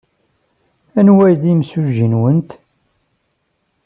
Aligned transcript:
Anwa 0.99 1.23
ay 1.25 1.35
d 1.41 1.43
imsujji-nwent? 1.51 2.51